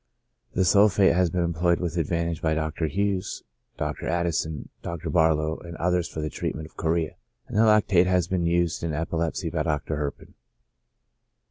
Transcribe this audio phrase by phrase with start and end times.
[0.55, 2.87] The sulphate has been employed with advantage by Dr.
[2.87, 3.43] Hughes,
[3.77, 4.07] Dr.
[4.07, 5.11] Addison, Dr.
[5.11, 8.93] Barlow, and others for the treatment of chorea, and the lactate has been used in
[8.93, 9.97] epi lepsy by Dr.
[9.97, 10.33] Herpin.